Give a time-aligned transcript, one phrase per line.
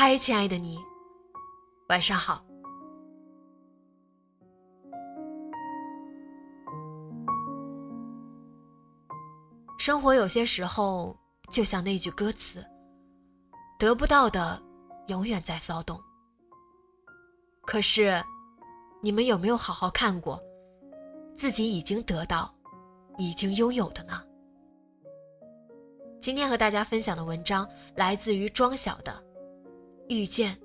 [0.00, 0.78] 嗨，亲爱的你，
[1.88, 2.40] 晚上好。
[9.76, 11.16] 生活有些时候
[11.50, 12.64] 就像那句歌词
[13.76, 14.62] ：“得不到的
[15.08, 16.00] 永远在骚动。”
[17.66, 18.22] 可是，
[19.02, 20.40] 你们有没有好好看过
[21.34, 22.54] 自己已经得到、
[23.16, 24.22] 已经拥有的呢？
[26.20, 29.24] 今天和大家分享的文章来自于庄晓的。
[30.08, 30.56] 遇见，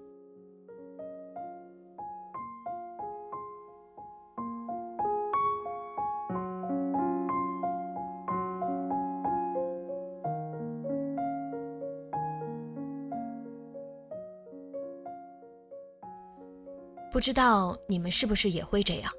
[17.11, 19.11] 不知道你们是不是也会这样？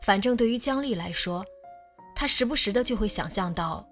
[0.00, 1.44] 反正对于姜丽来说，
[2.14, 3.86] 她时不时的就会想象到，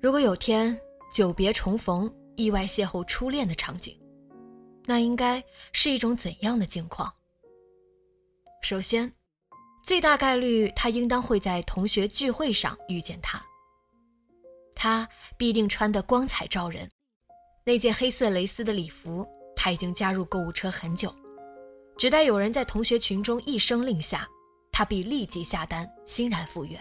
[0.00, 0.76] 如果有天
[1.12, 3.96] 久别重逢、意外邂逅初恋的场景。
[4.86, 5.42] 那应该
[5.72, 7.12] 是一种怎样的境况？
[8.62, 9.12] 首先，
[9.82, 13.42] 最大概率他应当会在同学聚会上遇见他。
[14.74, 16.90] 他必定穿得光彩照人，
[17.64, 21.14] 那件黑色蕾丝的礼服他已经加入购物车很久，
[21.96, 24.26] 只待有人在同学群中一声令下，
[24.72, 26.80] 他必立即下单，欣然赴约。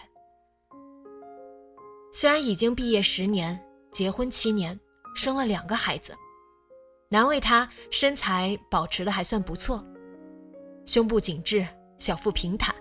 [2.14, 3.62] 虽然已经毕业十年，
[3.92, 4.80] 结婚七年，
[5.16, 6.16] 生了两个孩子。
[7.12, 9.84] 难为他身材保持的还算不错，
[10.86, 12.74] 胸部紧致，小腹平坦，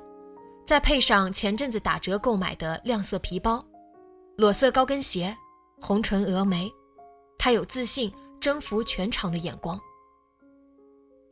[0.67, 3.65] 再配上前阵子打折购买的亮色皮包、
[4.37, 5.35] 裸色高跟鞋、
[5.81, 6.71] 红唇峨眉，
[7.39, 9.81] 他有自信征服全场的眼光。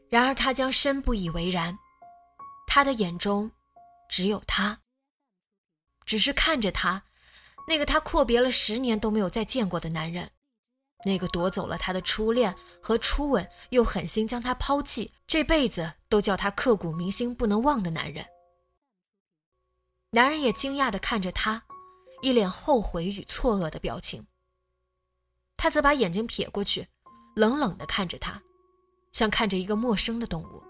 [0.09, 1.77] 然而他将深不以为然，
[2.67, 3.51] 他的眼中
[4.09, 4.79] 只有他，
[6.07, 7.03] 只是看着他，
[7.69, 10.31] 那个他阔别了十年都没有再见过的男人。
[11.07, 12.53] 那个夺走了他的初恋
[12.83, 18.27] 和初吻，又狠心将他抛弃，这辈子都叫他刻骨铭心不能忘的男人。
[20.11, 21.63] 男人也惊讶地看着他，
[22.23, 24.27] 一脸后悔与错愕的表情。
[25.57, 26.89] 他则把眼睛撇过去，
[27.37, 28.43] 冷冷地看着他，
[29.13, 30.61] 像看着一个陌生的动物。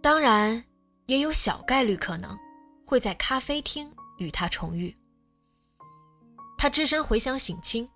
[0.00, 0.64] 当然，
[1.06, 2.38] 也有小概率可能
[2.86, 4.96] 会在咖啡厅与他重遇。
[6.62, 7.88] 他只身回乡省亲，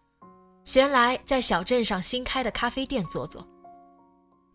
[0.65, 3.47] 闲来在小镇上新开的咖啡店坐坐。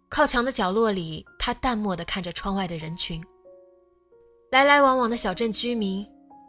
[0.10, 3.24] 靠墙的角落里，他淡漠地看着窗外的人群。
[4.50, 6.04] 来来往往的小镇居民，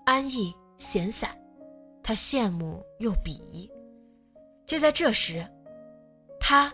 [0.07, 1.39] 安逸闲散，
[2.03, 3.71] 他羡慕又鄙夷。
[4.65, 5.47] 就在这时，
[6.41, 6.73] 他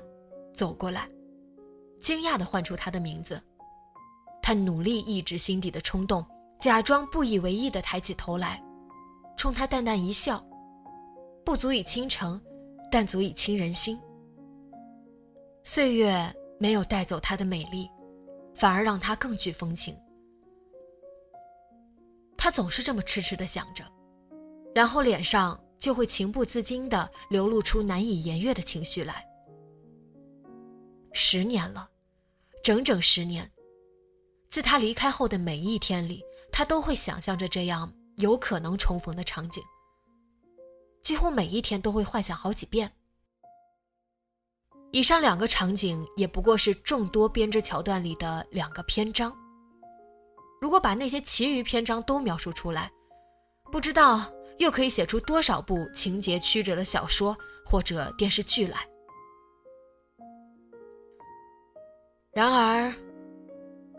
[0.55, 1.11] 走过来，
[2.01, 3.43] 惊讶地唤出他的名字。
[4.41, 6.25] 他努力抑制心底的冲动，
[6.61, 8.62] 假装不以为意地抬起头来，
[9.37, 10.41] 冲他淡淡一笑。
[11.46, 12.40] 不足以倾城，
[12.90, 13.96] 但足以倾人心。
[15.62, 17.88] 岁月没有带走她的美丽，
[18.52, 19.96] 反而让她更具风情。
[22.37, 23.84] 他总是这么痴痴的想着，
[24.75, 29.25] 然后脸上就会情不自禁的流露出难以言喻的情绪来。
[31.12, 31.88] 十年了，
[32.64, 33.48] 整整十年。
[34.50, 39.62] 自他离开后的每一天里，他都会想象着这样有可能重逢的场景。
[41.06, 42.91] 几乎每一天都会幻想好几遍。
[44.91, 49.32] 以上两个场景也不过是众多编织桥段里的两个篇章。
[50.61, 52.91] 如果把那些其余篇章都描述出来，
[53.70, 58.85] 不知道又可以写出多少部情节曲折的小说或者电视剧来。
[62.32, 62.93] 然而，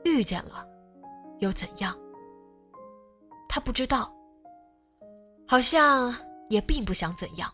[0.04, 0.68] 遇见了，
[1.40, 1.98] 又怎样？
[3.48, 4.14] 他不知道，
[5.48, 6.14] 好像
[6.50, 7.54] 也并不想怎样。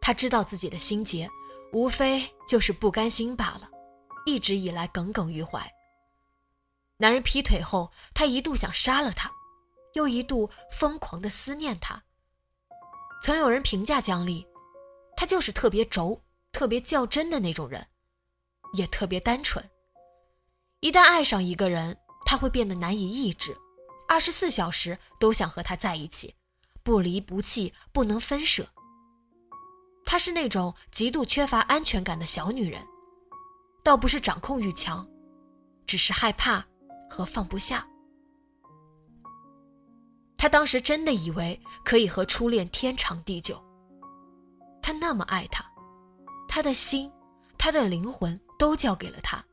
[0.00, 1.28] 他知道自己的心结，
[1.72, 3.70] 无非就是不甘心罢了，
[4.26, 5.64] 一直以来耿耿于怀。
[6.96, 9.30] 男人劈腿后，他一度想杀了他，
[9.94, 12.02] 又一度疯狂的思念他。
[13.22, 14.46] 曾有人评价姜丽，
[15.16, 16.20] 他就是特别轴、
[16.50, 17.86] 特别较真的那种人，
[18.74, 19.64] 也特别单纯。
[20.80, 23.56] 一旦爱上一个人，他会变得难以抑制，
[24.08, 26.34] 二十四小时都想和他在一起，
[26.82, 28.68] 不离不弃，不能分舍。
[30.04, 32.82] 她是那种极度缺乏安全感的小女人，
[33.82, 35.06] 倒不是掌控欲强，
[35.86, 36.64] 只是害怕。
[37.14, 37.86] 和放不下，
[40.38, 43.62] 她当时真的以为可以和初恋天长地久。
[44.80, 45.62] 她那么爱他，
[46.48, 47.12] 他的心，
[47.58, 49.44] 他的灵魂都交给了他。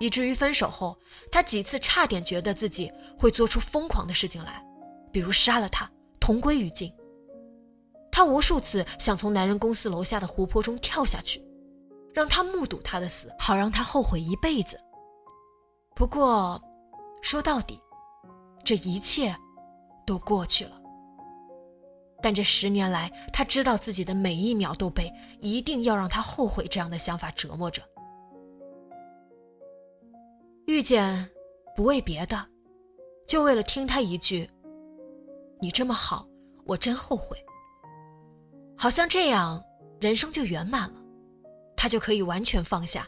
[0.00, 0.98] 以至于分手后，
[1.32, 4.62] 他几次差点觉得自己会做出疯狂的事情来，
[5.10, 5.90] 比如杀了他，
[6.24, 6.90] 同归于尽。
[8.10, 11.44] 他无数次想从男人公司楼下的湖泊中跳下去，
[12.14, 14.80] 让他目睹他的死，好让他后悔一辈子。
[15.94, 16.58] 不过，
[17.20, 17.78] 说到底，
[18.64, 19.36] 这一切
[20.06, 20.80] 都过去了。
[22.22, 25.12] 但这十年来，他知道自己的每一秒都被
[25.42, 27.82] 一定要让他后悔这样的想法折磨着。
[30.64, 31.28] 遇见，
[31.76, 32.46] 不为别的，
[33.26, 34.48] 就为了听他一句
[35.60, 36.28] ：“你这么好，
[36.64, 37.36] 我真后悔。”
[38.76, 39.64] 好像这样，
[40.00, 41.02] 人生就圆满了，
[41.76, 43.06] 他就可以完全放下。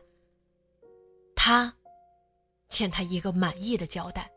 [1.34, 1.72] 他。
[2.68, 4.28] 欠他一个满意的交代，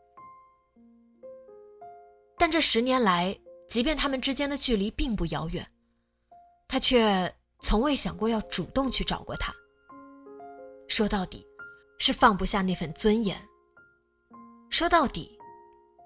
[2.38, 5.68] 但这十年来，即便他们之间的距离并不遥远，
[6.68, 9.52] 他却从未想过要主动去找过他。
[10.88, 11.44] 说到底，
[11.98, 13.36] 是放不下那份尊严。
[14.70, 15.36] 说到底，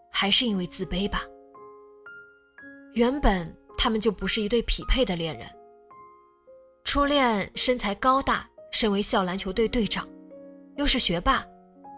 [0.09, 1.25] 还是因为自卑吧。
[2.93, 5.49] 原本他们就不是一对匹配的恋人。
[6.83, 10.07] 初恋身材高大，身为校篮球队队长，
[10.77, 11.45] 又是学霸。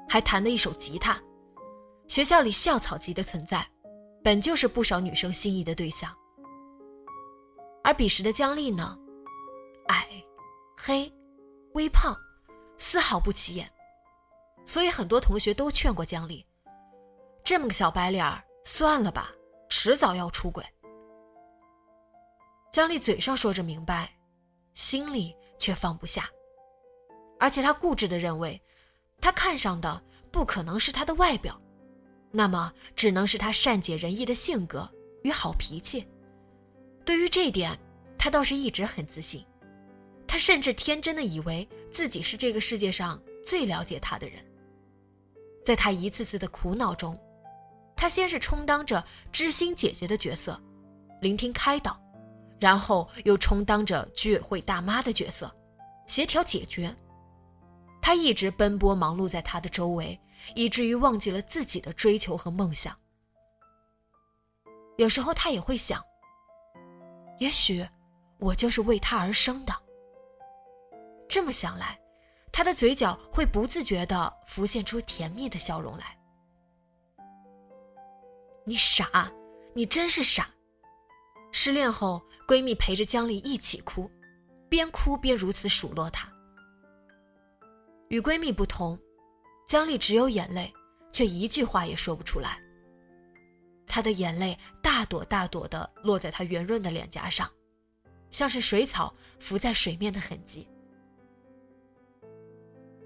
[0.08, 1.20] 还弹了一手吉他，
[2.08, 3.68] 学校里校草级的存在，
[4.24, 6.16] 本就是不少女生心仪的对象。
[7.84, 8.96] 而彼时的姜丽呢，
[9.88, 10.08] 矮、
[10.78, 11.12] 黑、
[11.74, 12.16] 微胖，
[12.78, 13.68] 丝毫不起眼，
[14.64, 16.46] 所以很多同学都劝过姜丽
[17.44, 19.32] ：“这么个小白脸儿，算了吧，
[19.70, 20.64] 迟早要出轨。”
[22.76, 24.12] 姜丽嘴上说着明白，
[24.74, 26.30] 心里却放不下，
[27.40, 28.62] 而且她固执的认为。
[29.22, 31.58] 他看上的不可能是他的外表，
[32.32, 34.92] 那么只能是他善解人意的性格
[35.24, 36.06] 与好脾气。
[37.06, 37.80] 对于这点，
[38.18, 39.46] 他倒是一直很自信。
[40.28, 44.46] 他甚至天真的以为自己是这个世界上最了解他的人。
[45.64, 47.18] 在他一次次的苦恼中，
[47.96, 49.02] 他先是充当着
[49.32, 50.62] 知心姐姐的角色，
[51.22, 51.98] 聆听开导，
[52.66, 55.56] 然后又充当着居委会大妈的角色，
[56.08, 56.92] 协调解决。
[58.02, 60.20] 他一直奔波忙碌在他的周围，
[60.56, 62.98] 以至于忘记了自己的追求和梦想。
[64.98, 66.04] 有时候他也会想，
[67.38, 67.88] 也许
[68.40, 69.72] 我就是为他而生的。
[71.30, 72.00] 这么想来，
[72.52, 76.18] 他的嘴角会不自觉地浮现出甜蜜的笑容来。
[78.64, 79.32] 你傻，
[79.76, 80.50] 你真是傻。
[81.58, 84.12] 失恋后，闺蜜陪着姜丽一起哭，
[84.68, 86.30] 边哭边如此数落她。
[88.10, 89.00] 与闺蜜不同，
[89.66, 90.72] 姜丽只有眼泪，
[91.14, 92.60] 却一句话也说不出来。
[93.88, 97.50] 她的眼泪大朵大朵的落在她圆润的脸颊上，
[98.30, 100.68] 像是水草浮在水面的痕迹。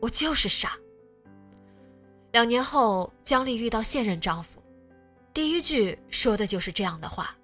[0.02, 0.76] 我就是傻。
[2.32, 4.60] 两年后，姜丽遇到现任丈夫，
[5.36, 7.36] 第一句说的就是这样的话。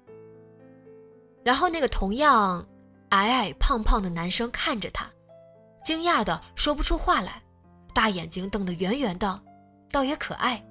[1.45, 2.67] 然后那个同样
[3.09, 5.07] 矮矮胖胖的男生看着她，
[5.83, 7.39] 惊讶的说不出话来。
[7.93, 9.39] 大眼睛瞪得圆圆的，
[9.91, 10.61] 倒也可爱。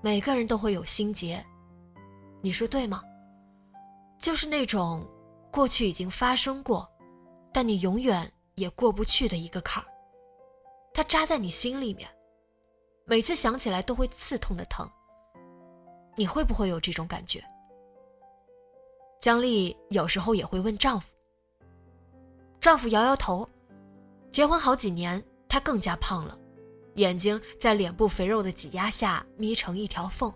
[0.00, 1.44] 每个人都会有心结，
[2.40, 3.02] 你说对吗？
[4.18, 5.06] 就是那种
[5.52, 6.90] 过去已经发生过，
[7.52, 9.86] 但你永远也过不去的一个坎儿。
[10.94, 12.08] 它扎在你心里面，
[13.04, 14.90] 每次想起来都会刺痛的疼。
[16.16, 17.42] 你会不会有这种感觉？
[19.20, 21.12] 姜丽有时候也会问丈夫。
[22.60, 23.48] 丈夫摇摇头，
[24.30, 26.38] 结婚好几年，她更加胖了，
[26.94, 30.32] 眼睛在脸部肥肉的挤压下眯成一条缝。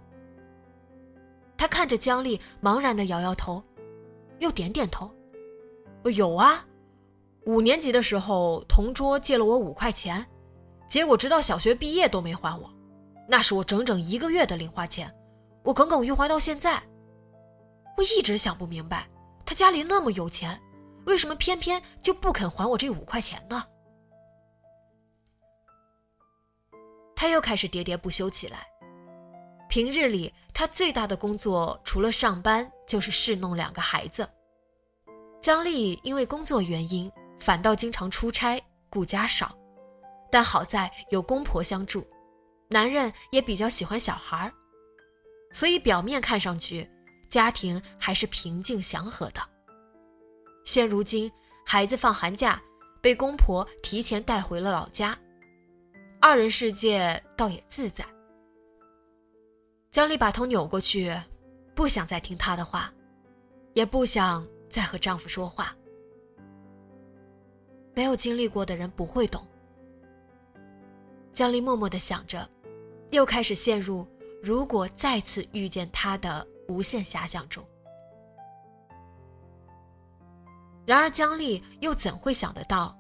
[1.57, 3.63] 他看着姜丽，茫然的摇摇头，
[4.39, 5.11] 又点点头
[6.15, 6.65] ：“有啊，
[7.47, 10.25] 五年级的时候，同桌借了我五块钱，
[10.89, 12.71] 结果直到小学毕业都没还我，
[13.29, 15.13] 那是我整整一个月的零花钱，
[15.63, 16.83] 我耿耿于怀到现在。
[17.97, 19.09] 我一直想不明白，
[19.45, 20.61] 他家里那么有钱，
[21.07, 23.65] 为什么偏偏就不肯还我这五块钱呢？
[27.17, 28.67] 他又开始喋喋不休起来。
[29.69, 34.29] 平日里，他最大的工作除了上班，就是侍弄两个孩子。
[35.41, 37.11] 姜丽因为工作原因，
[37.41, 39.55] 反倒经常出差，顾家少。
[40.31, 42.07] 但好在有公婆相助，
[42.69, 44.53] 男人也比较喜欢小孩
[45.51, 46.89] 所以表面看上去，
[47.29, 49.41] 家庭还是平静祥和的。
[50.65, 51.31] 现如今，
[51.65, 52.61] 孩子放寒假，
[53.01, 55.19] 被公婆提前带回了老家，
[56.21, 58.05] 二人世界倒也自在。
[59.91, 61.15] 姜丽把头扭过去，
[61.75, 62.93] 不想再听他的话，
[63.73, 65.75] 也不想再和丈夫说话。
[67.95, 69.45] 没有经历过的人不会懂。
[71.33, 72.49] 姜丽默默的想着，
[73.11, 74.07] 又开始陷入
[74.43, 77.65] 如果再次遇见他的无限遐想中。
[80.87, 82.97] 然而，姜丽又怎会想得到，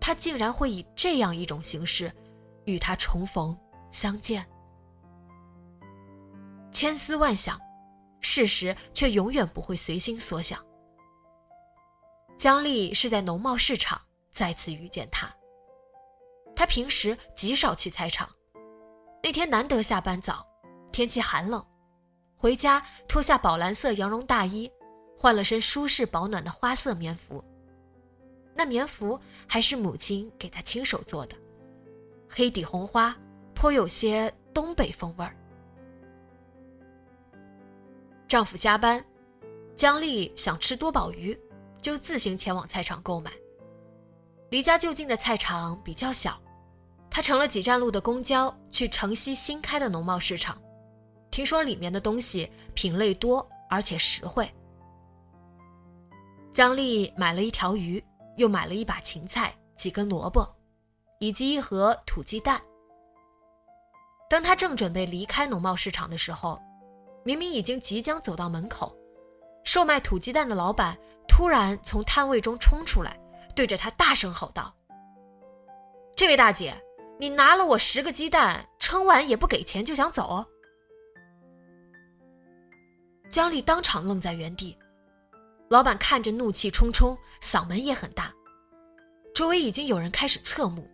[0.00, 2.10] 他竟然会以这样一种形式，
[2.64, 3.56] 与他重逢
[3.90, 4.46] 相见？
[6.72, 7.60] 千思万想，
[8.20, 10.64] 事实却永远不会随心所想。
[12.38, 14.00] 姜丽是在农贸市场
[14.30, 15.30] 再次遇见他。
[16.54, 18.28] 他平时极少去菜场，
[19.22, 20.46] 那天难得下班早，
[20.92, 21.64] 天气寒冷，
[22.36, 24.70] 回家脱下宝蓝色羊绒大衣，
[25.16, 27.44] 换了身舒适保暖的花色棉服。
[28.54, 31.36] 那棉服还是母亲给他亲手做的，
[32.28, 33.14] 黑底红花，
[33.54, 35.36] 颇有些东北风味儿。
[38.26, 39.04] 丈夫加班，
[39.76, 41.38] 姜丽想吃多宝鱼，
[41.82, 43.30] 就自行前往菜场购买。
[44.50, 46.40] 离家就近的菜场比较小。
[47.10, 50.60] 他乘了几站路的公交去城西新开的农贸市场，
[51.30, 54.50] 听说里面的东西品类多而且实惠。
[56.52, 58.02] 姜丽买了一条鱼，
[58.36, 60.46] 又买了一把芹菜、几根萝卜，
[61.18, 62.60] 以及一盒土鸡蛋。
[64.28, 66.58] 当他正准备离开农贸市场的时候，
[67.24, 68.96] 明明已经即将走到门口，
[69.64, 70.96] 售卖土鸡蛋的老板
[71.28, 73.20] 突然从摊位中冲出来，
[73.54, 74.74] 对着他大声吼道
[76.16, 76.74] ：“这位大姐！”
[77.18, 80.44] 你拿了我十个鸡蛋，称完也不给钱就想走？
[83.28, 84.76] 姜丽当场愣在原地，
[85.68, 88.32] 老板看着怒气冲冲，嗓门也很大。
[89.34, 90.88] 周围已经有人开始侧目，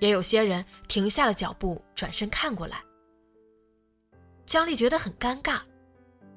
[0.00, 2.82] 也有些人停下了脚步，转身看过来。
[4.44, 5.60] 姜丽觉得很尴尬，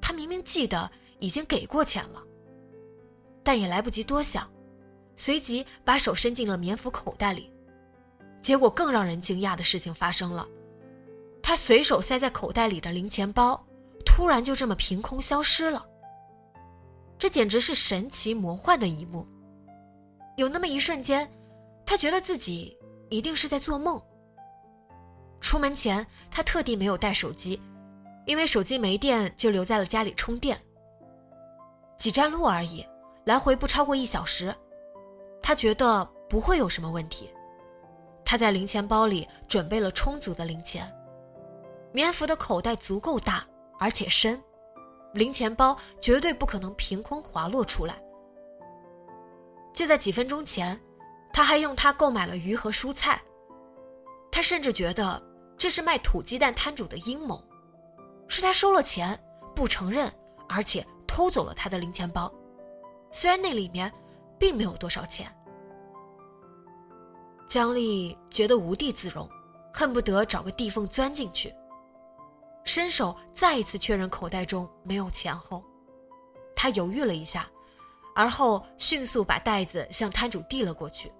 [0.00, 2.22] 她明明记得已经给过钱了，
[3.42, 4.50] 但也来不及多想，
[5.16, 7.52] 随即把手伸进了棉服口袋里。
[8.40, 10.48] 结果更让人惊讶的事情发生了，
[11.42, 13.62] 她随手塞在口袋里的零钱包，
[14.16, 15.84] 突然就这么凭空消失了。
[17.18, 19.26] 这简直是神奇魔幻的一幕。
[20.38, 21.30] 有那么一瞬间，
[21.84, 22.74] 他觉得自己
[23.10, 24.02] 一定是在做梦。
[25.38, 27.60] 出门前，他特地没有带手机，
[28.24, 30.58] 因为手机没电就留在了家里充电。
[31.98, 32.86] 几站路而已，
[33.24, 34.54] 来回不超过一小时，
[35.42, 37.30] 他觉得不会有什么问题。
[38.24, 40.90] 他在零钱包里准备了充足的零钱，
[41.92, 43.46] 棉服的口袋足够大
[43.78, 44.42] 而且深，
[45.12, 48.00] 零钱包绝对不可能凭空滑落出来。
[49.72, 50.80] 就在几分钟前，
[51.32, 53.20] 他还用它购买了鱼和蔬菜。
[54.32, 55.22] 他甚至觉得
[55.58, 57.42] 这是卖土鸡蛋摊主的阴谋，
[58.28, 59.18] 是他收了钱
[59.54, 60.12] 不承认，
[60.48, 62.32] 而且偷走了他的零钱包，
[63.10, 63.92] 虽然那里面
[64.38, 65.30] 并没有多少钱。
[67.48, 69.28] 姜丽觉得无地自容，
[69.72, 71.54] 恨不得找个地缝钻进去。
[72.66, 75.62] 伸手再一次确认口袋中没有钱后，
[76.54, 77.48] 他犹豫了一下，
[78.12, 81.12] 而后迅速把袋子向摊主递了过去。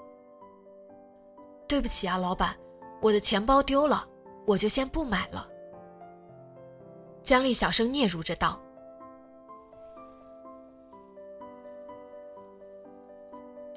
[1.68, 2.56] “对不起啊，老板，
[3.02, 4.08] 我的钱包丢了，
[4.46, 5.46] 我就先不买了。”
[7.22, 8.58] 江丽小声嗫嚅着道。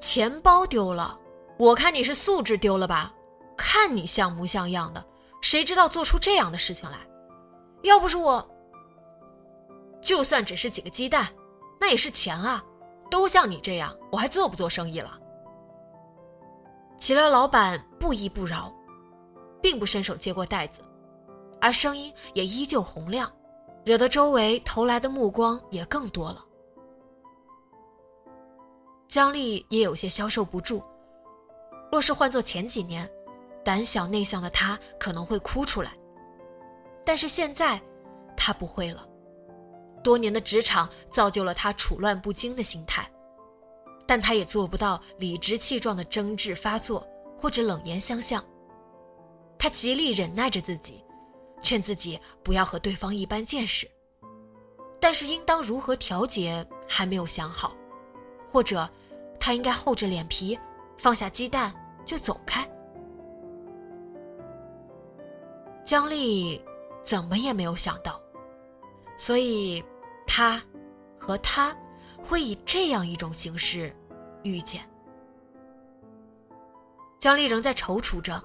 [0.00, 1.20] 钱包丢了。”
[1.58, 3.12] 我看你是素质丢了吧，
[3.56, 5.04] 看你像模像样的，
[5.40, 6.98] 谁知道做出这样的事情来？
[7.82, 8.44] 要不是我，
[10.00, 11.28] 就算只是几个鸡蛋，
[11.80, 12.64] 那也是钱啊！
[13.10, 15.18] 都像你这样，我还做不做生意了？
[16.98, 18.72] 齐乐老板不依不饶，
[19.62, 20.82] 并不伸手接过袋子，
[21.60, 23.32] 而声音也依旧洪亮，
[23.84, 26.44] 惹得周围投来的目光也更多了。
[29.06, 30.82] 姜丽也有些消受不住。
[31.90, 33.10] 若是换做前几年，
[33.68, 35.92] 胆小内向的他可能会哭出来，
[37.04, 37.78] 但是现在，
[38.34, 39.06] 他不会了。
[40.02, 43.06] 多年的职场造就了他处乱不惊的心态，
[44.06, 47.06] 但他也做不到理直气壮的争执发作
[47.38, 48.42] 或者冷言相向。
[49.58, 51.04] 他极力忍耐着自己，
[51.60, 53.86] 劝自己不要和对方一般见识，
[54.98, 57.76] 但是应当如何调节还没有想好，
[58.50, 58.88] 或者
[59.38, 60.58] 他应该厚着脸皮
[60.96, 61.70] 放下鸡蛋
[62.06, 62.66] 就走开。
[65.88, 66.62] 姜丽
[67.02, 68.20] 怎么也没有想到，
[69.16, 69.82] 所以，
[70.26, 70.62] 他
[71.18, 71.74] 和他
[72.22, 73.96] 会以这样一种形式
[74.42, 74.86] 遇见。
[77.18, 78.38] 姜丽仍在踌躇着，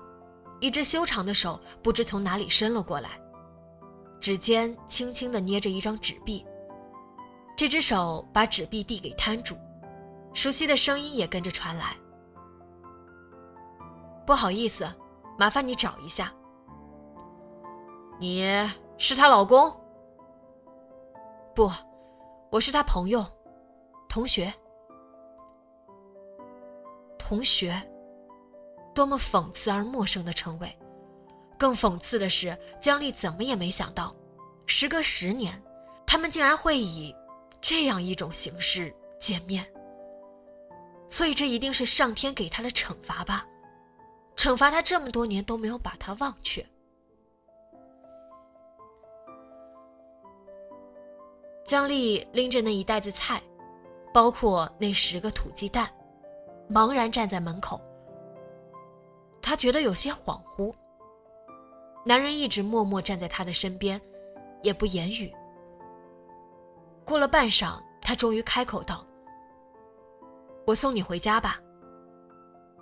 [0.62, 3.20] 一只修长的手不知从哪里伸了过来，
[4.22, 6.46] 指尖轻轻的捏着一张纸币。
[7.58, 9.58] 这只手把纸币递给摊主，
[10.34, 11.94] 熟悉的声音也跟着传来
[14.26, 14.90] ：“不好意思，
[15.38, 16.32] 麻烦你找一下。”
[18.20, 18.46] 你
[18.98, 19.72] 是她老公？
[21.56, 21.70] 不，
[22.52, 23.26] 我是她朋友、
[24.08, 24.54] 同学。
[27.18, 27.82] 同学，
[28.94, 30.78] 多么讽刺而陌生的称谓！
[31.58, 34.16] 更讽刺的是，姜丽怎么也没想到，
[34.68, 35.60] 时隔十年，
[36.06, 37.16] 他们竟然会以
[37.62, 39.66] 这样一种形式见面。
[41.10, 43.48] 所以，这一定是上天给他的惩罚吧？
[44.36, 46.66] 惩罚他这么多年都没有把他忘却。
[51.74, 53.42] 姜丽拎着那一袋子菜，
[54.14, 55.92] 包括那十个土鸡蛋，
[56.70, 57.82] 茫然站在门口。
[59.42, 60.72] 她觉得有些恍惚。
[62.06, 64.00] 男人一直默默站在她的身边，
[64.62, 65.34] 也不言语。
[67.04, 69.04] 过了半晌，他终于开口道
[70.68, 71.60] ：“我送你回家吧。”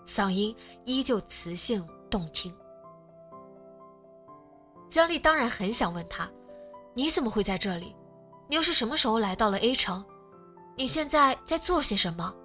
[0.06, 2.54] 嗓音依旧磁性动听。
[4.90, 6.30] 姜丽当然很想问他
[6.94, 7.96] ：“你怎么会在这里？”
[8.52, 10.04] 你又是什么时候来到了 A 城？
[10.76, 12.36] 你现在在做些什么？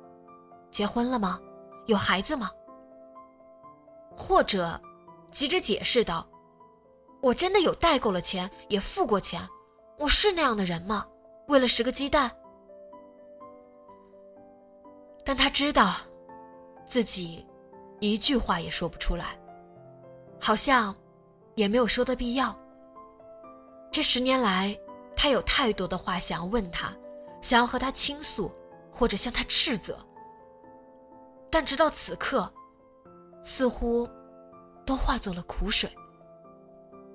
[0.70, 1.40] 结婚了吗？
[1.86, 2.48] 有孩子吗？
[4.16, 4.80] 或者，
[5.32, 6.24] 急着解释道
[7.20, 9.44] ：“我真的有带够了钱，也付过钱，
[9.98, 11.04] 我是那样的人吗？
[11.48, 12.30] 为了十个鸡蛋？”
[15.26, 15.96] 但他知道，
[16.84, 17.44] 自己
[17.98, 19.36] 一句话也说不出来，
[20.40, 20.94] 好像
[21.56, 22.56] 也没有说的必要。
[23.90, 24.78] 这十年来。
[25.16, 26.92] 他有太多的话想要问他，
[27.40, 28.52] 想要和他倾诉，
[28.92, 29.98] 或者向他斥责。
[31.50, 32.52] 但直到此刻，
[33.42, 34.08] 似乎
[34.84, 35.90] 都化作了苦水，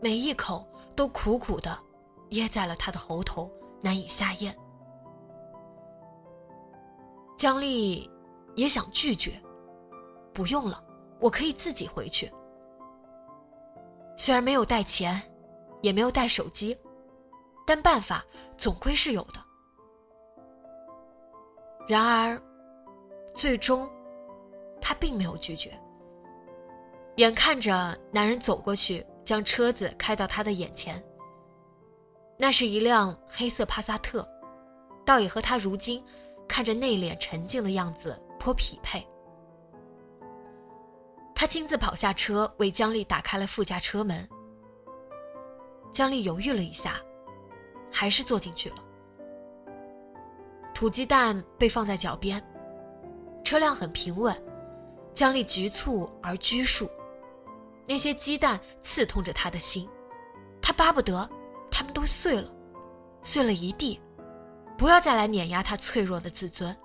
[0.02, 1.78] 每一口都苦苦的
[2.32, 3.50] 噎在了他的喉头，
[3.82, 4.54] 难以下咽。
[7.38, 8.10] 姜丽
[8.56, 9.42] 也想拒绝，
[10.34, 10.84] 不用了，
[11.20, 12.32] 我可以自己回去。
[14.18, 15.22] 虽然没有带钱，
[15.82, 16.78] 也没有带手机。
[17.74, 18.22] 但办法
[18.58, 19.42] 总归是有的。
[21.88, 22.38] 然而，
[23.34, 23.90] 最终，
[24.82, 25.72] 他并没有拒绝。
[27.16, 31.02] 眼看着男人走过去，将车子开到他的眼前。
[32.38, 34.28] 那是一辆黑色帕萨特，
[35.06, 36.04] 倒也和他如今
[36.50, 39.02] 看着内敛沉静的样子颇匹配。
[41.34, 44.28] 他亲自跑下车，为姜丽打开了副驾车门。
[45.94, 47.02] 姜丽犹豫了一下。
[47.92, 48.76] 还是坐进去了。
[50.74, 52.44] 土鸡蛋被放在脚边，
[53.44, 54.36] 车辆很平稳，
[55.14, 56.90] 姜丽局促而拘束。
[57.88, 59.88] 那些鸡蛋刺痛着他的心，
[60.62, 61.30] 他巴不得
[61.70, 62.50] 他们都碎了，
[63.22, 64.00] 碎了一地，
[64.78, 66.76] 不要再来碾压他脆弱的自尊。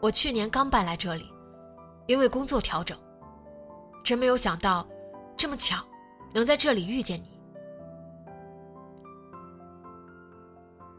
[0.00, 1.30] 我去年刚搬来这里，
[2.06, 2.96] 因为工作调整，
[4.04, 4.86] 真没有想到，
[5.36, 5.84] 这么巧，
[6.32, 7.31] 能在这里遇见你。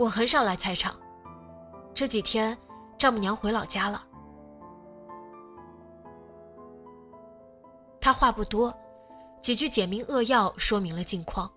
[0.04, 1.00] 我很少来菜场，
[1.94, 2.58] 这几天
[2.98, 4.06] 丈母娘回老家了。
[8.02, 8.78] 他话不多，
[9.42, 11.50] 几句简明扼要说明了近况，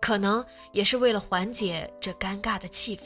[0.00, 3.04] 可能也是为了缓解这尴尬的气氛。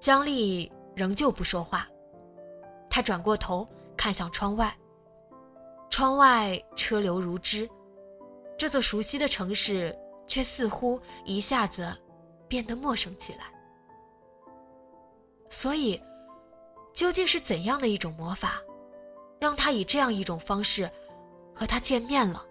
[0.00, 1.86] 姜丽仍旧不说话，
[2.88, 4.74] 他转过头看向窗外，
[5.90, 7.68] 窗外车流如织，
[8.56, 9.94] 这座熟悉的城市
[10.26, 11.94] 却似乎一下子。
[12.48, 13.44] 变得陌生起来，
[15.48, 16.00] 所以，
[16.92, 18.62] 究竟是怎样的一种魔法，
[19.38, 20.90] 让他以这样一种方式
[21.54, 22.44] 和他见面了？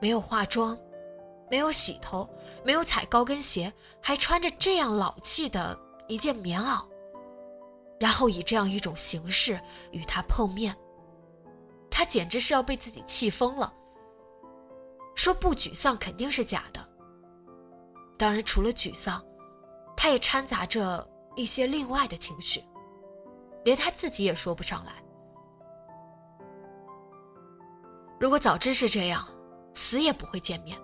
[0.00, 0.76] 没有化妆，
[1.50, 2.28] 没有洗头，
[2.64, 6.82] 没有踩高跟鞋，还穿着这样老气的一件棉袄，
[8.00, 9.60] 然后以这样一种形式
[9.92, 10.74] 与他碰面，
[11.90, 13.72] 他简直是要被自己气疯了。
[15.14, 16.88] 说不沮丧肯定是假的，
[18.16, 19.24] 当然除了沮丧，
[19.96, 22.62] 他也掺杂着一些另外的情绪，
[23.64, 24.92] 连他自己也说不上来。
[28.20, 29.26] 如果早知是这样，
[29.74, 30.78] 死也不会见面。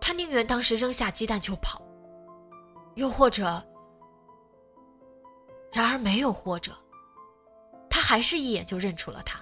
[0.00, 1.80] 他宁愿当时扔下鸡蛋就跑，
[2.96, 3.62] 又或者……
[5.70, 6.72] 然而没有或者，
[7.88, 9.40] 他还是一眼就认出了他。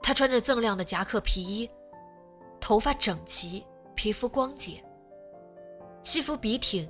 [0.00, 1.68] 他穿着锃亮的夹克皮衣，
[2.60, 4.83] 头发整齐，皮肤光洁，
[6.04, 6.88] 西服笔挺，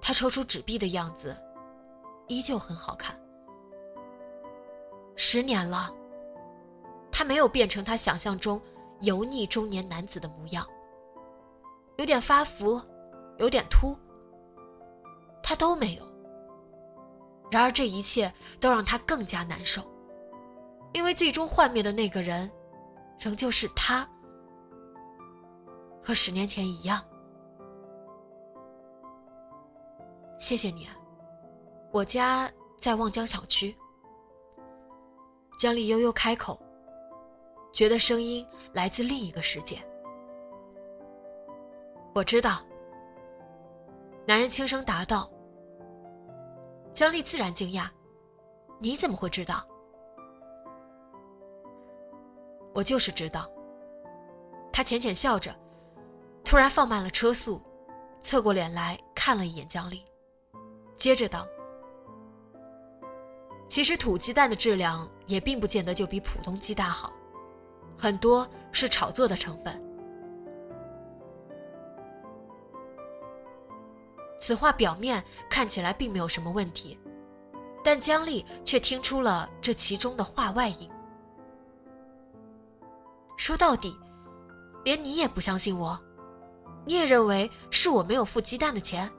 [0.00, 1.34] 他抽出纸币的样子，
[2.28, 3.18] 依旧很好看。
[5.16, 5.90] 十年了，
[7.10, 8.60] 他没有变成他想象中
[9.00, 10.66] 油腻中年男子的模样，
[11.96, 12.78] 有点发福，
[13.38, 13.96] 有点秃，
[15.42, 16.06] 他都没有。
[17.50, 19.82] 然而这一切都让他更加难受，
[20.92, 22.50] 因为最终幻灭的那个人，
[23.18, 24.06] 仍旧是他，
[26.02, 27.02] 和十年前一样。
[30.42, 30.88] 谢谢你，
[31.92, 32.50] 我家
[32.80, 33.72] 在望江小区。
[35.56, 36.60] 江丽悠悠开口，
[37.72, 39.80] 觉得声音来自另一个世界。
[42.12, 42.60] 我知道。
[44.26, 45.30] 男人轻声答道。
[46.92, 47.88] 江丽自然惊讶
[48.82, 49.64] ：“你怎么会知道？”
[52.74, 53.48] 我就是知道。
[54.72, 55.54] 他浅浅笑着，
[56.44, 57.62] 突然放慢了车速，
[58.22, 60.04] 侧过脸来看了一眼江丽，
[61.02, 61.44] 接着道
[63.66, 67.12] ：“其实土鸡蛋的质量也并不见得就比普通鸡蛋好，
[67.98, 69.82] 很多是炒作的成分。”
[74.38, 76.96] 此话表面看起来并没有什么问题，
[77.82, 80.88] 但姜丽却听出了这其中的话外音。
[83.36, 83.98] 说到底，
[84.84, 86.00] 连你也不相信我，
[86.86, 89.10] 你也认为是我没有付鸡蛋的钱。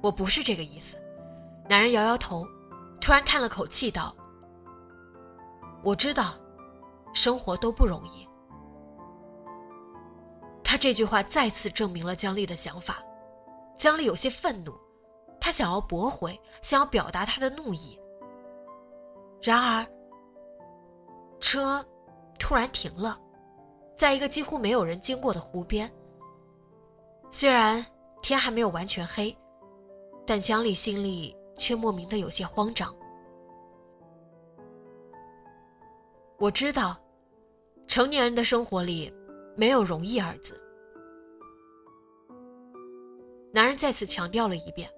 [0.00, 0.96] 我不是这个意思。
[1.68, 2.46] 男人摇摇头，
[3.00, 4.14] 突然叹了口气道
[5.84, 6.34] ：“我知道，
[7.12, 8.26] 生活都不容易。”
[10.64, 13.02] 他这句话再次证明了姜丽的想法，
[13.76, 14.72] 姜丽有些愤怒，
[15.40, 17.98] 她想要驳回，想要表达她的怒意。
[19.42, 19.86] 然而，
[21.40, 21.84] 车
[22.38, 23.18] 突然停了，
[23.96, 25.90] 在一个几乎没有人经过的湖边。
[27.30, 27.84] 虽然
[28.22, 29.36] 天还没有完全黑，
[30.28, 32.94] 但江丽心里却莫名的有些慌张。
[36.36, 37.00] 我知道，
[37.86, 39.10] 成年人的生活里。
[39.56, 40.56] 没有容易二字。
[43.52, 44.88] 男人再次强调了一遍，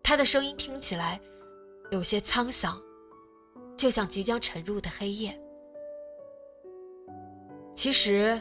[0.00, 1.20] 他的声音听起来
[1.90, 2.80] 有些沧桑，
[3.76, 5.36] 就像即将沉入的黑夜。
[7.74, 8.40] 其实，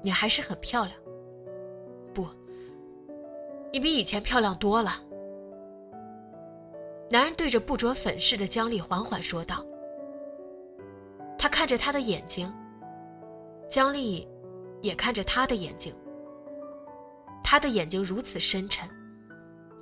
[0.00, 0.96] 你还是很漂亮。
[2.14, 2.24] 不，
[3.72, 4.92] 你比以前漂亮多了。
[7.12, 9.62] 男人对着不着粉饰的姜丽缓缓说道。
[11.38, 12.52] 他看着她的眼睛，
[13.68, 14.26] 姜丽。
[14.80, 15.94] 也看着他的眼睛，
[17.40, 18.90] 他的眼睛如此深沉，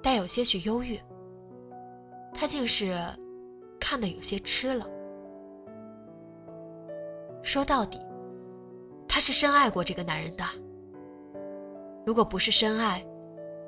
[0.03, 1.01] 带有些许忧郁。
[2.35, 3.01] 他竟是
[3.81, 4.87] 看得有些痴了。
[7.43, 7.99] 说到底，
[9.09, 10.45] 他是深爱过这个男人的。
[12.05, 13.03] 如果不是深爱，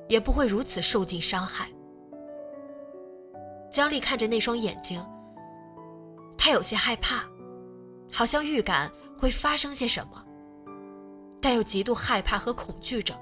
[0.07, 1.67] 也不会如此受尽伤害。
[3.73, 5.03] 姜丽看着那双眼睛，
[6.37, 7.25] 她有些害怕，
[8.13, 10.23] 好像预感会发生些什么。
[11.41, 13.19] 但又极度害怕和恐惧着。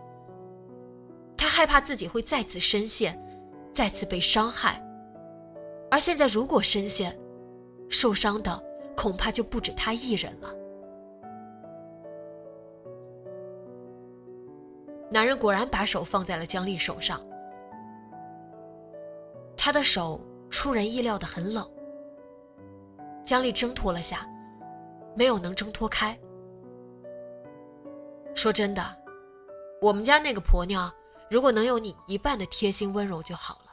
[1.39, 3.19] 他害怕自己会再次深陷，
[3.73, 4.79] 再次被伤害。
[5.91, 7.19] 而现在，如果深陷，
[7.89, 8.63] 受伤的
[8.95, 10.55] 恐怕就不止他一人了。
[15.11, 17.19] 男人果然把手放在了姜丽手上，
[19.57, 20.21] 他的手
[20.61, 21.67] 出人意料的很冷。
[23.25, 24.29] 姜丽挣脱了下，
[25.17, 26.15] 没有能挣脱开。
[28.35, 28.85] 说真的，
[29.81, 30.93] 我们家那个婆娘，
[31.31, 33.73] 如果能有你一半的贴心温柔就好了。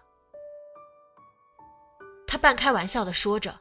[2.25, 3.53] 她半开玩笑的说着，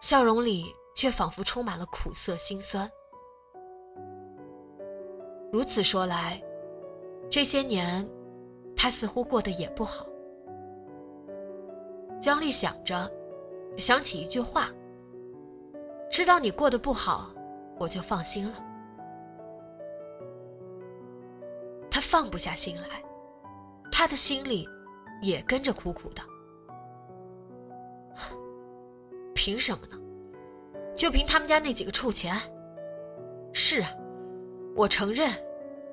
[0.00, 2.90] 笑容里却仿佛充满了苦涩心酸。
[5.52, 6.42] 如此说来，
[7.30, 8.08] 这些年，
[8.74, 10.06] 他似乎过得也不好。
[12.26, 13.08] 江丽想着，
[13.78, 14.68] 想起一句话
[16.10, 17.30] ：“知道你过得不好，
[17.78, 18.54] 我就放心了。”
[21.88, 23.00] 他放不下心来，
[23.92, 24.68] 他的心里
[25.22, 26.22] 也跟着苦苦的。
[29.32, 29.96] 凭什么呢？
[30.96, 32.34] 就凭他们家那几个臭钱？
[33.52, 33.94] 是啊，
[34.74, 35.30] 我承认，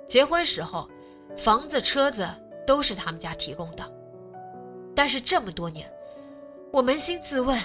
[0.07, 0.89] 结婚时候，
[1.37, 2.27] 房子、车子
[2.65, 3.83] 都是他们家提供的。
[4.95, 5.87] 但是这么多年，
[6.73, 7.55] 我扪心自问，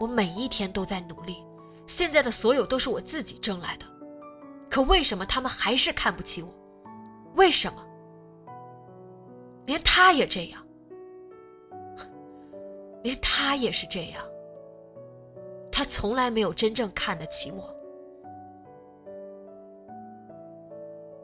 [0.00, 1.36] 我每一天都在努力，
[1.86, 3.86] 现在的所有都是我自己挣来的。
[4.68, 6.52] 可为什么他们还是看不起我？
[7.36, 7.86] 为什么？
[9.66, 10.66] 连他也这样，
[13.04, 14.24] 连他也是这样。
[15.70, 17.72] 他从来没有真正看得起我。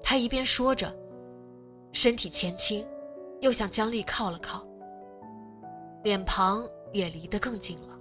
[0.00, 0.94] 他一边说着，
[1.90, 2.86] 身体前倾，
[3.40, 4.64] 又向江丽靠了靠，
[6.04, 7.99] 脸庞也离得更近了，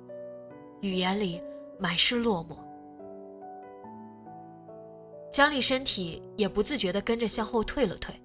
[0.82, 1.41] 语言里
[1.80, 2.58] 满是落寞。
[5.32, 8.15] 姜丽身体也不自觉地跟着向后退了退，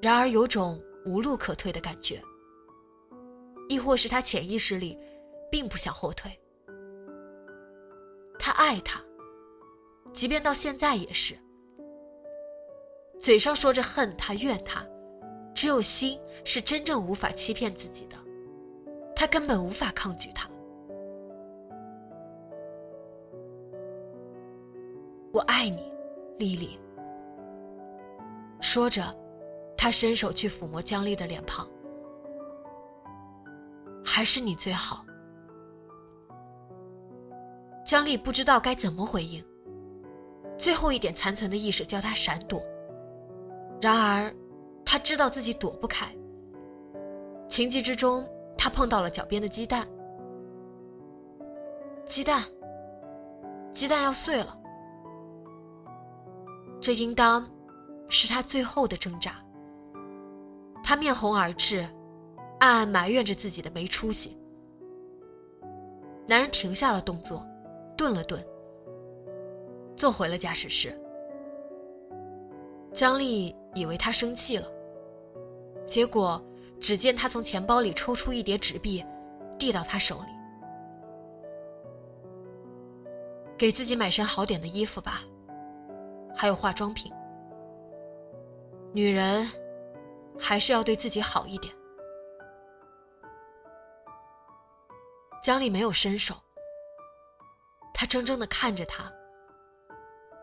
[0.00, 2.22] 然而有种无路可退的感觉，
[3.68, 4.96] 亦或是他潜意识里
[5.50, 6.30] 并不想后退。
[8.38, 9.02] 他爱他，
[10.12, 11.36] 即便到现在也是。
[13.18, 14.86] 嘴上说着恨他、怨他，
[15.54, 18.16] 只有心是真正无法欺骗自己的。
[19.16, 20.46] 他根本无法抗拒他。
[25.32, 25.90] 我爱你，
[26.38, 26.78] 丽丽。
[28.60, 29.02] 说着，
[29.76, 31.66] 他伸手去抚摸姜丽的脸庞。
[34.04, 35.04] 还是你最好。
[37.84, 39.42] 姜丽不知道该怎么回应。
[40.58, 42.62] 最后一点残存的意识叫他闪躲。
[43.80, 44.34] 然而，
[44.84, 46.06] 他知道自己躲不开。
[47.48, 48.26] 情急之中，
[48.56, 49.86] 他碰到了脚边的鸡蛋。
[52.04, 52.44] 鸡蛋，
[53.72, 54.56] 鸡蛋要碎了。
[56.80, 57.48] 这应当
[58.08, 59.34] 是他最后的挣扎。
[60.84, 61.80] 他面红耳赤，
[62.60, 64.38] 暗暗埋怨着自己的没出息。
[66.28, 67.44] 男人停下了动作，
[67.96, 68.44] 顿了顿，
[69.96, 70.96] 坐回了驾驶室。
[72.92, 74.66] 姜丽以为他生气了，
[75.84, 76.40] 结果
[76.80, 79.04] 只见他从钱包里抽出一叠纸币，
[79.58, 80.28] 递到他手里
[83.58, 85.22] ：“给自己买身好点的衣服吧，
[86.36, 87.12] 还有化妆品。
[88.92, 89.48] 女人
[90.38, 91.74] 还是要对自己好一点。”
[95.42, 96.34] 江丽没有伸手，
[97.94, 99.10] 她怔怔的看着他，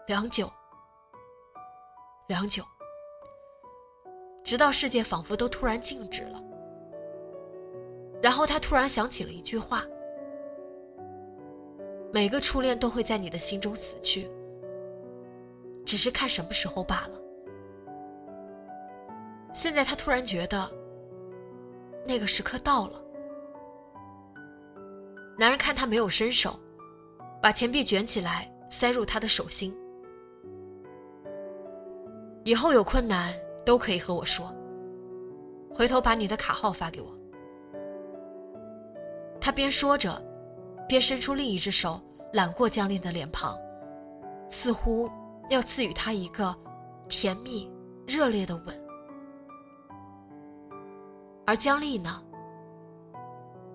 [0.07, 0.51] 良久。
[2.27, 2.63] 良久，
[4.43, 6.43] 直到世界仿佛都突然静止了。
[8.21, 9.85] 然后他突然想起了一句话
[12.13, 14.29] ：“每个初恋都会在你的心中死去，
[15.85, 17.19] 只是看什么时候罢了。”
[19.53, 20.69] 现在他突然觉得，
[22.07, 23.01] 那个时刻到了。
[25.37, 26.59] 男人看他没有伸手，
[27.41, 29.75] 把钱币卷起来塞入他的手心。
[32.43, 33.33] 以后有困难
[33.65, 34.53] 都可以和我说。
[35.73, 37.07] 回头把你的卡号发给我。
[39.41, 40.23] 他边说着，
[40.87, 41.99] 边伸出另一只手
[42.31, 43.57] 揽过江丽的脸庞，
[44.49, 45.09] 似乎
[45.49, 46.55] 要赐予她一个
[47.09, 47.69] 甜蜜、
[48.07, 48.83] 热烈的吻。
[51.45, 52.23] 而江丽呢？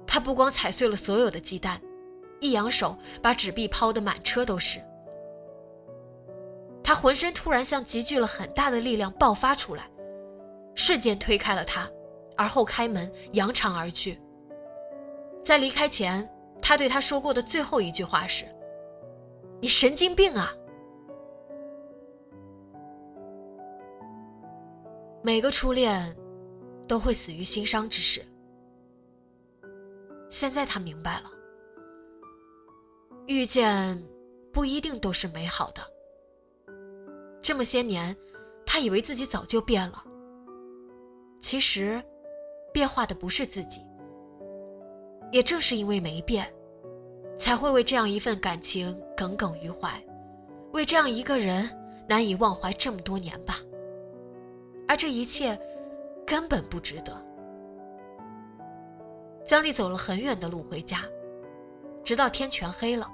[0.06, 1.78] 她不光踩碎了所有的鸡蛋，
[2.40, 4.80] 一扬手把纸币抛得满车都是。
[6.88, 9.90] 他浑身突然像集聚了很大的力量爆发出来，
[10.74, 11.86] 瞬间推开了他，
[12.34, 14.18] 而后开门扬长而去。
[15.44, 16.26] 在离开前，
[16.62, 18.46] 他对他说过的最后一句话是
[19.60, 20.50] ：“你神经病啊！”
[25.22, 26.16] 每个初恋
[26.86, 28.24] 都会死于心伤之事。
[30.30, 31.30] 现在他明白了，
[33.26, 34.02] 遇见
[34.54, 35.82] 不一定都是美好的。
[37.40, 38.16] 这么些年，
[38.66, 40.04] 他以为自己早就变了。
[41.40, 42.02] 其实，
[42.72, 43.80] 变化的不是自己。
[45.30, 46.50] 也正是因为没变，
[47.38, 50.02] 才会为这样一份感情耿耿于怀，
[50.72, 51.68] 为这样一个人
[52.08, 53.56] 难以忘怀这么多年吧。
[54.86, 55.58] 而这一切，
[56.26, 57.12] 根本不值得。
[59.46, 61.02] 姜丽走了很远的路回家，
[62.02, 63.06] 直到天全黑了，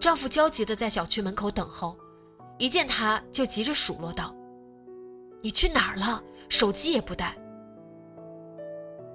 [0.00, 1.96] 丈夫焦急地在小区门口等候。
[2.58, 4.34] 一见他就急着数落道
[5.40, 6.22] ：“你去哪儿了？
[6.48, 7.36] 手机也不带。”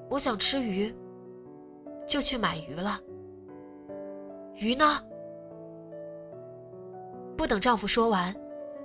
[0.09, 0.95] 我想吃鱼，
[2.07, 2.99] 就去买鱼了。
[4.55, 4.85] 鱼呢？
[7.35, 8.33] 不等丈夫说完，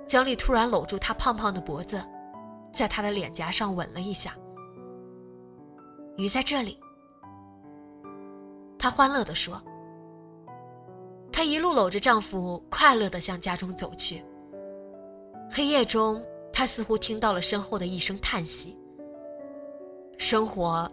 [0.07, 2.03] 姜丽突然搂住他胖胖的脖子，
[2.73, 4.35] 在他的脸颊上吻了一下。
[6.17, 6.81] 鱼在这里。”
[8.77, 9.63] 她欢乐地说。
[11.31, 14.25] 她一路搂着丈夫，快乐地向家中走去。
[15.51, 18.77] 黑夜中，他似乎听到了身后的一声叹息。
[20.19, 20.91] 生活，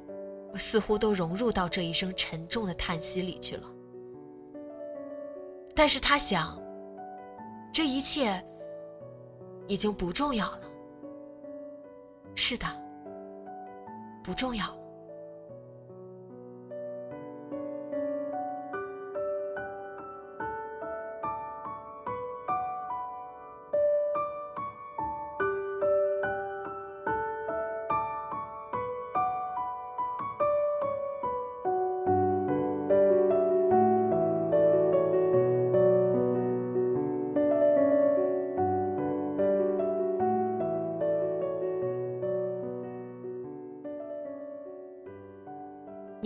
[0.58, 3.70] 似乎都融入到这一声沉重的叹息里去了。
[5.74, 6.58] 但是他想，
[7.74, 8.44] 这一切
[9.68, 10.62] 已经不重要了。
[12.36, 12.66] 是的，
[14.24, 14.66] 不重要。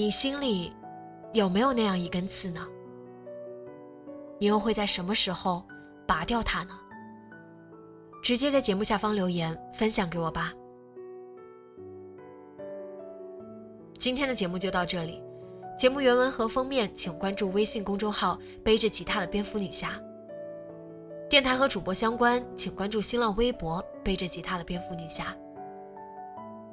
[0.10, 0.74] 你心里
[1.34, 2.68] 有没有那样一根刺呢？
[4.40, 5.64] 你又会在什么时候
[6.08, 6.72] 拔掉它呢？
[8.24, 10.52] 直接在节目下方留言分享给我吧。
[14.00, 15.22] 今天的节目就到这里，
[15.78, 19.92] 节目原文和封面请关注微信公众号“背着吉他的蝙蝠女侠”。
[21.30, 25.38] 电台和主播相关，请关注新浪微博“背着吉他的蝙蝠女侠”。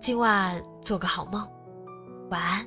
[0.01, 1.47] 今晚做个好梦，
[2.31, 2.67] 晚安。